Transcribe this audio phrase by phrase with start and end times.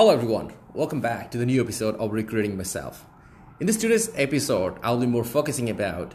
[0.00, 0.50] Hello, everyone.
[0.72, 3.04] Welcome back to the new episode of Recreating Myself.
[3.60, 6.14] In this today's episode, I'll be more focusing about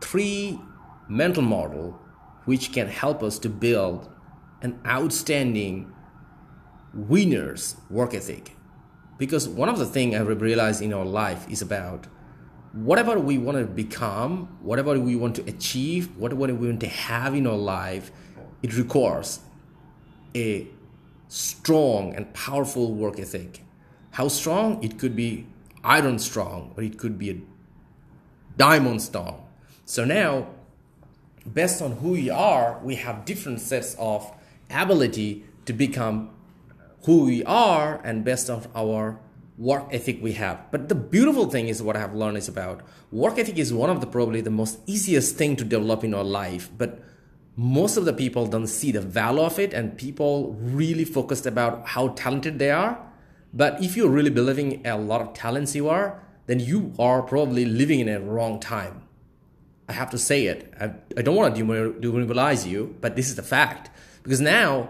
[0.00, 0.60] three
[1.08, 1.98] mental model
[2.44, 4.08] which can help us to build
[4.60, 5.92] an outstanding
[6.94, 8.54] winner's work ethic.
[9.18, 12.06] Because one of the things I've realized in our life is about
[12.72, 17.34] whatever we want to become, whatever we want to achieve, whatever we want to have
[17.34, 18.12] in our life,
[18.62, 19.40] it requires
[20.36, 20.68] a
[21.32, 23.64] strong and powerful work ethic.
[24.10, 24.84] How strong?
[24.84, 25.46] It could be
[25.82, 27.40] iron strong, or it could be a
[28.58, 29.48] diamond strong.
[29.86, 30.48] So now,
[31.50, 34.30] based on who we are, we have different sets of
[34.70, 36.28] ability to become
[37.04, 39.18] who we are and based on our
[39.56, 40.70] work ethic we have.
[40.70, 43.88] But the beautiful thing is what I have learned is about work ethic is one
[43.88, 46.70] of the probably the most easiest thing to develop in our life.
[46.76, 47.00] But
[47.56, 51.86] most of the people don't see the value of it and people really focused about
[51.88, 52.98] how talented they are.
[53.52, 57.64] But if you're really believing a lot of talents you are then you are probably
[57.64, 59.02] living in a wrong time.
[59.88, 60.72] I have to say it.
[60.80, 63.90] I, I don't want to demoralize you but this is the fact.
[64.22, 64.88] Because now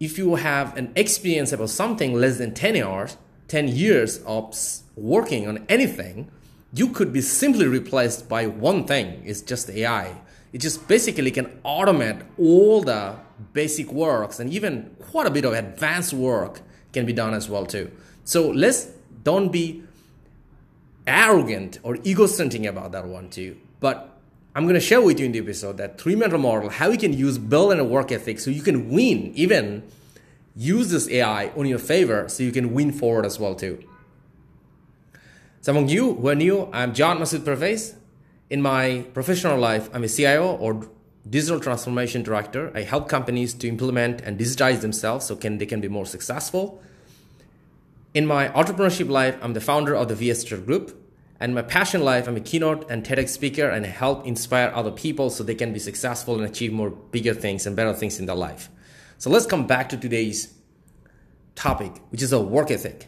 [0.00, 3.16] if you have an experience about something less than 10 hours
[3.48, 4.54] 10 years of
[4.96, 6.30] working on anything
[6.72, 9.22] you could be simply replaced by one thing.
[9.24, 10.14] It's just ai
[10.52, 13.16] it just basically can automate all the
[13.52, 16.60] basic works and even quite a bit of advanced work
[16.92, 17.90] can be done as well too.
[18.24, 18.88] So let's
[19.22, 19.82] don't be
[21.06, 23.56] arrogant or egocentric about that one too.
[23.80, 24.14] But
[24.54, 26.98] i'm going to share with you in the episode that three mental model how you
[26.98, 29.82] can use build and work ethic so you can win even
[30.56, 33.78] use this ai on your favor so you can win forward as well too.
[35.60, 36.68] So among you who are new?
[36.72, 37.94] I'm john masood pervez
[38.50, 40.88] in my professional life, I'm a CIO or
[41.28, 42.72] digital transformation director.
[42.74, 46.82] I help companies to implement and digitize themselves so can they can be more successful.
[48.14, 50.94] In my entrepreneurship life, I'm the founder of the VS Group.
[51.40, 55.30] And my passion life, I'm a keynote and TEDx speaker and help inspire other people
[55.30, 58.34] so they can be successful and achieve more bigger things and better things in their
[58.34, 58.68] life.
[59.18, 60.52] So let's come back to today's
[61.54, 63.06] topic, which is a work ethic.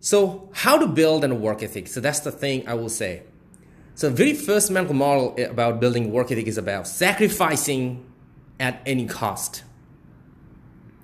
[0.00, 1.88] So, how to build a work ethic?
[1.88, 3.22] So, that's the thing I will say.
[3.94, 8.04] So, the very first mental model about building work ethic is about sacrificing
[8.58, 9.62] at any cost.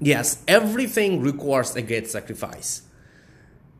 [0.01, 2.83] Yes, everything requires a great sacrifice.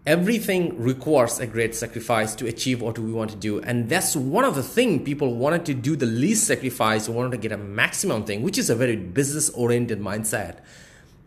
[0.07, 3.61] Everything requires a great sacrifice to achieve what we want to do.
[3.61, 7.37] And that's one of the things people wanted to do the least sacrifice, wanted to
[7.37, 10.61] get a maximum thing, which is a very business oriented mindset.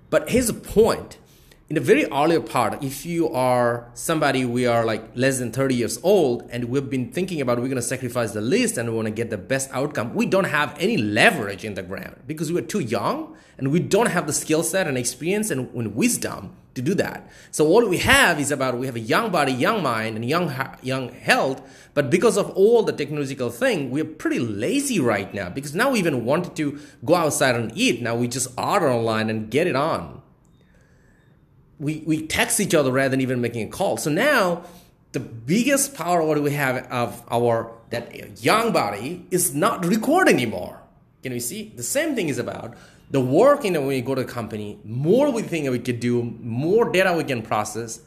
[0.10, 1.18] But here's the point
[1.74, 5.74] in the very earlier part, if you are somebody we are like less than 30
[5.74, 9.08] years old and we've been thinking about we're to sacrifice the least and we want
[9.08, 12.62] to get the best outcome, we don't have any leverage in the ground because we're
[12.62, 16.82] too young and we don't have the skill set and experience and, and wisdom to
[16.84, 17.28] do that.
[17.50, 20.54] So all we have is about we have a young body, young mind, and young
[20.84, 21.60] young health.
[21.96, 25.98] But because of all the technological thing, we're pretty lazy right now because now we
[25.98, 28.00] even wanted to go outside and eat.
[28.00, 30.23] Now we just order online and get it on
[31.80, 33.98] we, we text each other rather than even making a call.
[33.98, 34.64] So now
[35.12, 40.82] the biggest power what we have of our that young body is not record anymore.
[41.22, 41.72] Can we see?
[41.76, 42.76] The same thing is about
[43.12, 45.78] the work you know when we go to a company, more we think that we
[45.80, 48.02] could do, more data we can process.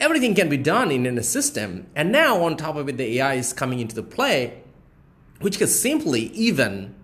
[0.00, 1.86] Everything can be done in, in a system.
[1.94, 4.60] And now on top of it, the AI is coming into the play,
[5.40, 6.96] which can simply even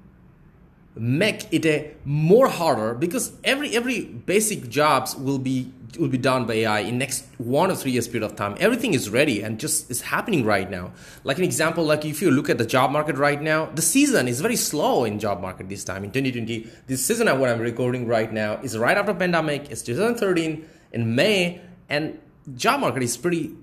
[0.96, 6.44] make it a more harder because every every basic jobs will be will be done
[6.44, 8.56] by AI in next one or three years period of time.
[8.58, 10.92] Everything is ready and just is happening right now.
[11.22, 14.28] Like an example, like if you look at the job market right now, the season
[14.28, 16.68] is very slow in job market this time in 2020.
[16.86, 19.70] This season what I'm recording right now is right after pandemic.
[19.70, 22.18] It's 2013 in May, and
[22.54, 23.54] job market is pretty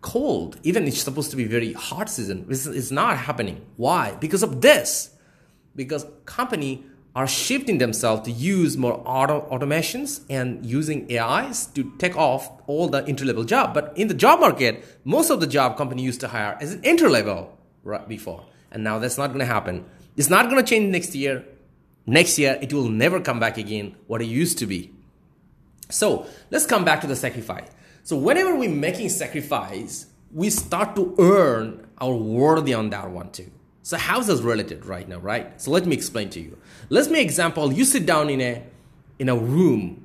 [0.00, 0.58] cold.
[0.62, 2.46] Even it's supposed to be very hot season.
[2.48, 3.64] It's, it's not happening.
[3.76, 4.14] Why?
[4.14, 5.10] Because of this
[5.78, 6.84] because company
[7.14, 12.88] are shifting themselves to use more auto automations and using AIs to take off all
[12.88, 13.72] the entry level job.
[13.72, 16.80] But in the job market, most of the job company used to hire as an
[16.84, 19.86] entry level right before, and now that's not going to happen.
[20.16, 21.44] It's not going to change next year.
[22.06, 24.92] Next year, it will never come back again what it used to be.
[25.90, 27.68] So let's come back to the sacrifice.
[28.02, 33.50] So whenever we're making sacrifice, we start to earn our worthy on that one too.
[33.88, 35.58] So how's this related right now, right?
[35.58, 36.58] So let me explain to you.
[36.90, 37.72] Let's make example.
[37.72, 38.62] You sit down in a
[39.18, 40.04] in a room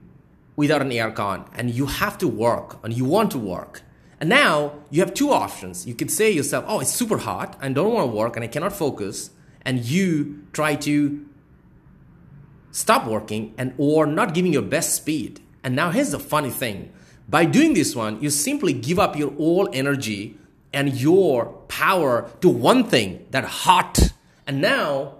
[0.56, 3.82] without an aircon and you have to work and you want to work.
[4.22, 5.86] And now you have two options.
[5.86, 7.58] You could say yourself, "Oh, it's super hot.
[7.60, 9.32] I don't want to work and I cannot focus."
[9.66, 11.26] And you try to
[12.72, 16.94] stop working and or not giving your best speed And now here's the funny thing.
[17.28, 20.38] By doing this one, you simply give up your all energy
[20.74, 24.00] and your power to one thing, that heart.
[24.48, 25.16] And now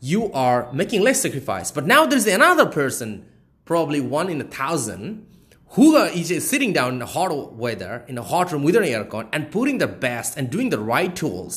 [0.00, 1.70] you are making less sacrifice.
[1.70, 3.26] But now there's another person,
[3.66, 5.26] probably one in a thousand,
[5.74, 9.28] who is sitting down in a hot weather, in a hot room with an aircon,
[9.32, 11.54] and putting their best and doing the right tools.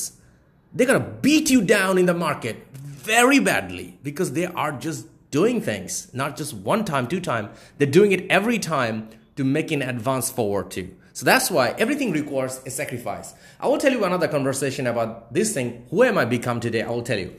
[0.74, 5.62] They're gonna beat you down in the market very badly because they are just doing
[5.62, 7.50] things, not just one time, two time.
[7.78, 10.95] They're doing it every time to make an advance forward too.
[11.13, 13.33] So that's why everything requires a sacrifice.
[13.59, 15.85] I will tell you another conversation about this thing.
[15.89, 16.81] Who am I become today?
[16.81, 17.35] I will tell you.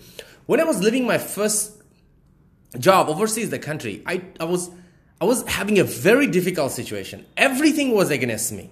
[0.47, 1.83] When I was living my first
[2.79, 4.71] job overseas the country, I, I was
[5.21, 7.25] I was having a very difficult situation.
[7.37, 8.71] Everything was against me.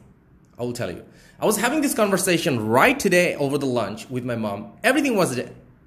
[0.59, 1.05] I will tell you.
[1.41, 4.73] I was having this conversation right today over the lunch with my mom.
[4.85, 5.41] Everything was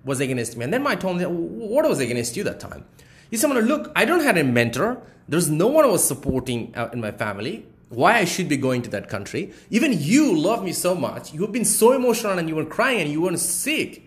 [0.04, 0.64] was against me.
[0.64, 2.86] And then my told me, what was against you that time?
[3.30, 5.02] He said, look, I don't have a mentor.
[5.28, 7.66] There's no one who was supporting uh, in my family.
[7.90, 9.54] Why I should be going to that country.
[9.70, 11.34] Even you love me so much.
[11.34, 14.04] You've been so emotional and you were crying and you were sick.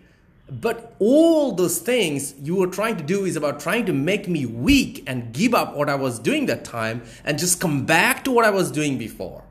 [0.49, 4.45] But all those things you were trying to do is about trying to make me
[4.45, 8.31] weak and give up what I was doing that time and just come back to
[8.31, 9.43] what I was doing before.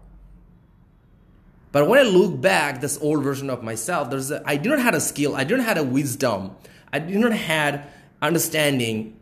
[1.71, 4.81] But when I look back, this old version of myself, there's a, I did not
[4.81, 6.57] have a skill, I didn't have a wisdom,
[6.93, 7.87] I did not have
[8.23, 9.18] understanding,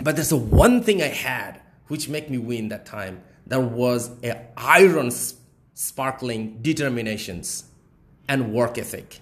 [0.00, 3.22] but there's a one thing I had which made me win that time.
[3.46, 5.10] There was a iron
[5.74, 7.64] sparkling determinations
[8.28, 9.20] and work ethic.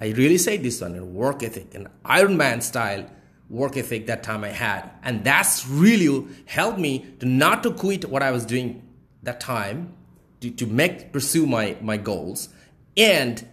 [0.00, 3.10] I really say this one, a work ethic, an Iron Man style
[3.48, 4.90] work ethic that time I had.
[5.02, 8.82] And that's really helped me to not to quit what I was doing
[9.22, 9.94] that time,
[10.40, 12.48] to, to make pursue my, my goals.
[12.96, 13.46] And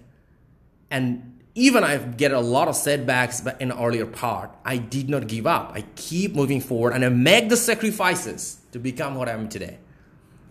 [0.90, 5.28] and even I get a lot of setbacks but in earlier part, I did not
[5.28, 5.72] give up.
[5.76, 9.78] I keep moving forward and I make the sacrifices to become what I am today.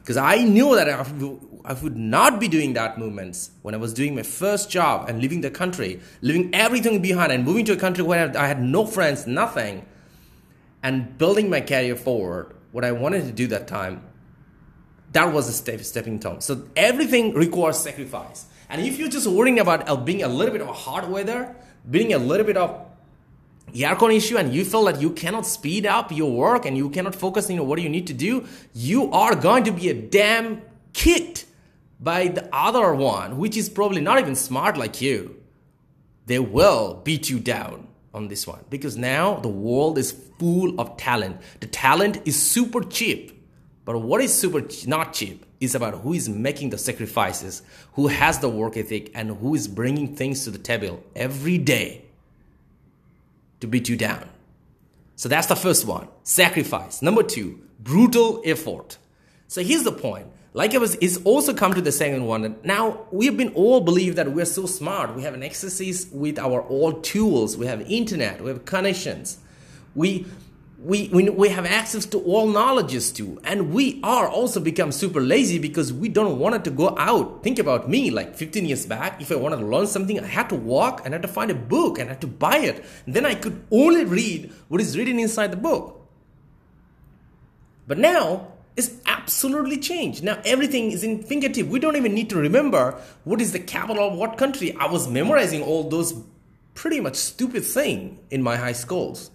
[0.01, 4.15] Because I knew that I would not be doing that movements when I was doing
[4.17, 8.03] my first job and leaving the country, leaving everything behind and moving to a country
[8.03, 9.87] where I had no friends, nothing,
[10.83, 12.55] and building my career forward.
[12.73, 14.03] What I wanted to do that time,
[15.13, 16.41] that was a step, stepping stone.
[16.41, 18.47] So everything requires sacrifice.
[18.73, 21.55] And if you're just worrying about uh, being a little bit of a hard weather,
[21.91, 22.87] being a little bit of
[23.75, 27.15] aircon issue and you feel that you cannot speed up your work and you cannot
[27.15, 30.63] focus on what you need to do, you are going to be a damn
[30.95, 31.45] kicked
[32.01, 35.37] by the other one, which is probably not even smart like you,
[36.25, 40.97] they will beat you down on this one because now the world is full of
[40.97, 41.37] talent.
[41.61, 43.39] The talent is super cheap.
[43.85, 47.63] But what is super not cheap is about who is making the sacrifices,
[47.95, 52.05] who has the work ethic, and who is bringing things to the table every day
[53.61, 54.29] to beat you down.
[55.15, 57.01] So that's the first one sacrifice.
[57.01, 58.99] Number two, brutal effort.
[59.47, 62.57] So here's the point like I was, it's also come to the second one.
[62.63, 65.15] Now we've been all believe that we're so smart.
[65.15, 67.57] We have an exercise with our old tools.
[67.57, 68.43] We have internet.
[68.43, 69.39] We have connections.
[69.95, 70.27] We
[70.85, 75.21] we, we, we have access to all knowledges too and we are also become super
[75.21, 79.21] lazy because we don't want to go out think about me like 15 years back
[79.21, 81.51] if i wanted to learn something i had to walk and i had to find
[81.51, 84.81] a book and i had to buy it and then i could only read what
[84.81, 86.09] is written inside the book
[87.87, 90.23] but now it's absolutely changed.
[90.25, 91.67] Now everything is in fingertip.
[91.67, 94.75] We don't even need to remember what is the capital of what country.
[94.75, 96.15] I was memorizing all those
[96.75, 99.31] pretty much stupid thing in my high schools.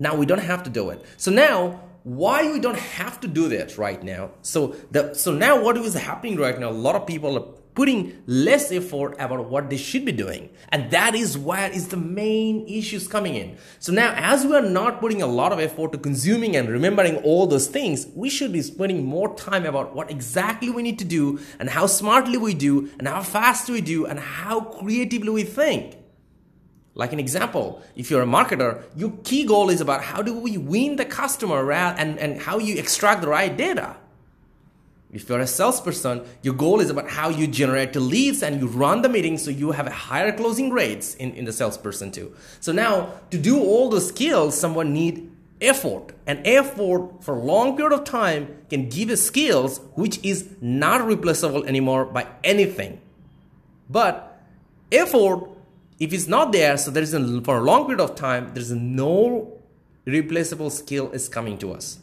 [0.00, 1.04] Now we don't have to do it.
[1.18, 4.30] So now why we don't have to do that right now?
[4.42, 6.70] So the so now what is happening right now?
[6.70, 10.50] A lot of people are putting less effort about what they should be doing.
[10.70, 13.58] And that is where is the main issues coming in.
[13.78, 17.18] So now as we are not putting a lot of effort to consuming and remembering
[17.18, 21.04] all those things, we should be spending more time about what exactly we need to
[21.04, 25.44] do and how smartly we do and how fast we do and how creatively we
[25.44, 25.99] think.
[27.00, 30.58] Like an example, if you're a marketer, your key goal is about how do we
[30.58, 33.96] win the customer and, and how you extract the right data.
[35.10, 38.66] If you're a salesperson, your goal is about how you generate the leads and you
[38.66, 42.34] run the meeting so you have a higher closing rates in, in the salesperson too.
[42.60, 46.12] So now to do all the skills, someone need effort.
[46.26, 51.06] And effort for a long period of time can give us skills which is not
[51.06, 53.00] replaceable anymore by anything.
[53.88, 54.38] But
[54.92, 55.48] effort,
[56.00, 58.72] if it's not there, so there is a, for a long period of time, there's
[58.72, 59.60] no
[60.06, 61.98] replaceable skill is coming to us.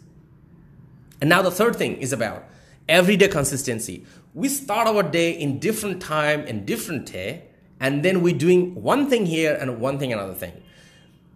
[1.19, 2.45] And now the third thing is about
[2.87, 4.05] everyday consistency.
[4.35, 7.45] We start our day in different time and different day,
[7.79, 10.63] and then we're doing one thing here and one thing another thing.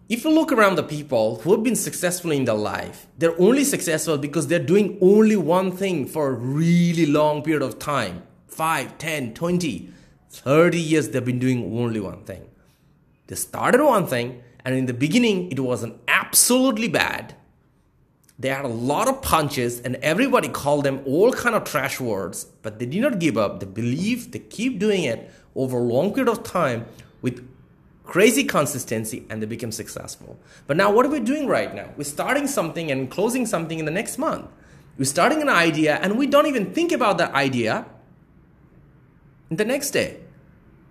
[0.08, 3.63] if you look around the people who have been successful in their life, they're only
[3.63, 8.98] successful because they're doing only one thing for a really long period of time 5,
[8.98, 9.89] 10, 20,
[10.30, 12.50] 30 years, they've been doing only one thing.
[13.32, 17.34] They started one thing, and in the beginning, it wasn't absolutely bad.
[18.38, 22.44] They had a lot of punches, and everybody called them all kind of trash words,
[22.62, 23.62] but they did not give up.
[23.62, 26.88] They believe they keep doing it over a long period of time
[27.22, 27.48] with
[28.04, 30.38] crazy consistency and they become successful.
[30.68, 31.88] But now, what are we doing right now?
[31.96, 34.50] We're starting something and closing something in the next month.
[34.98, 37.86] We're starting an idea and we don't even think about that idea
[39.50, 40.20] the next day.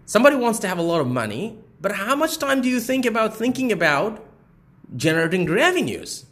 [0.06, 3.06] Somebody wants to have a lot of money, but how much time do you think
[3.06, 4.25] about thinking about
[4.96, 6.26] generating revenues?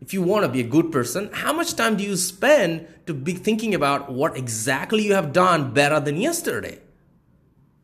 [0.00, 3.14] If you want to be a good person, how much time do you spend to
[3.14, 6.80] be thinking about what exactly you have done better than yesterday?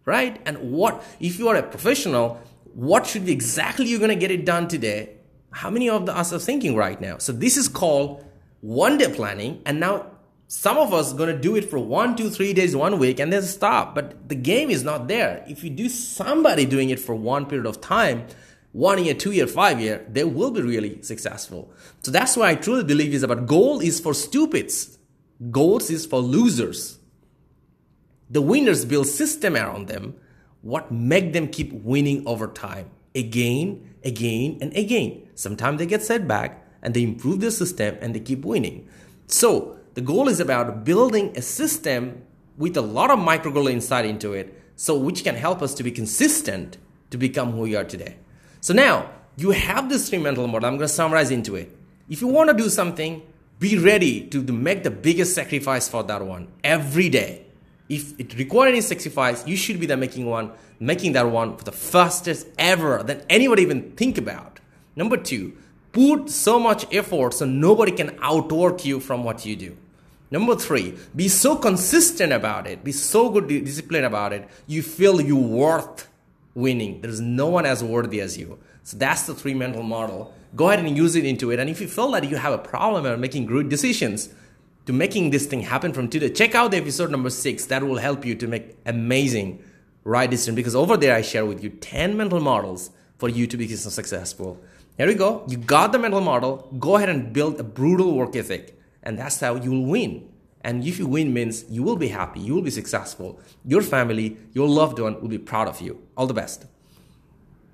[0.05, 0.41] Right?
[0.47, 2.41] And what, if you are a professional,
[2.75, 5.17] what should be exactly you're going to get it done today?
[5.51, 7.19] How many of us are thinking right now?
[7.19, 8.25] So this is called
[8.61, 9.63] one day planning.
[9.67, 10.07] And now
[10.53, 13.33] some of us going to do it for one, two, three days, one week, and
[13.33, 13.95] then stop.
[13.95, 15.43] But the game is not there.
[15.49, 18.27] If you do somebody doing it for one period of time,
[18.73, 21.73] one year, two year, five year, they will be really successful.
[22.03, 24.99] So that's why I truly believe is about goal is for stupids.
[25.51, 26.99] Goals is for losers.
[28.29, 30.17] The winners build system around them.
[30.61, 32.91] What make them keep winning over time?
[33.15, 35.31] Again, again, and again.
[35.35, 38.87] Sometimes they get set back and they improve their system and they keep winning.
[39.29, 42.23] So the goal is about building a system
[42.57, 45.83] with a lot of micro goal inside into it, so which can help us to
[45.83, 46.79] be consistent
[47.11, 48.17] to become who we are today.
[48.61, 50.69] So now you have this three mental model.
[50.69, 51.77] I'm going to summarize into it.
[52.09, 53.23] If you want to do something,
[53.59, 57.47] be ready to make the biggest sacrifice for that one every day.
[57.89, 61.65] If it requires any sacrifice, you should be the making one, making that one for
[61.65, 64.61] the fastest ever than anybody even think about.
[64.97, 65.57] Number two,
[65.93, 69.77] put so much effort so nobody can outwork you from what you do.
[70.31, 75.21] Number three, be so consistent about it, be so good disciplined about it, you feel
[75.21, 76.09] you worth
[76.55, 77.03] winning.
[77.03, 78.59] There's no one as worthy as you.
[78.83, 80.35] So that's the three mental model.
[80.57, 81.61] Go ahead and use it into it.
[81.61, 84.31] And if you feel that you have a problem in making good decisions
[84.87, 87.67] to making this thing happen from today, check out the episode number six.
[87.67, 89.63] That will help you to make amazing
[90.05, 93.57] right decision because over there I share with you 10 mental models for you to
[93.57, 94.61] be successful.
[95.03, 95.43] Here we go.
[95.49, 96.69] You got the mental model.
[96.79, 100.29] Go ahead and build a brutal work ethic and that's how you will win.
[100.61, 103.41] And if you win means you will be happy, you will be successful.
[103.65, 106.07] Your family, your loved one will be proud of you.
[106.17, 106.67] All the best.